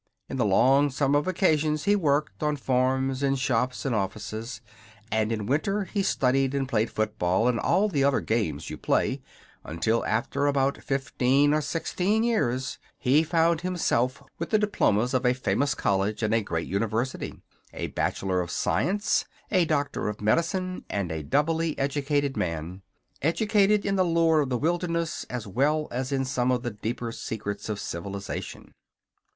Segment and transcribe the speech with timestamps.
[0.27, 4.59] In the long summer vacations he worked, on farms, in shops and offices;
[5.11, 9.21] and in winter he studied and played football and all the other games you play,
[9.63, 15.35] until after about fifteen or sixteen years he found himself with the diplomas of a
[15.35, 17.39] famous college and a great university,
[17.71, 22.81] a Bachelor of Science, a Doctor of Medicine, and a doubly educated man
[23.21, 27.23] educated in the lore of the wilderness as well as in some of the deepest
[27.23, 28.73] secrets of civilization.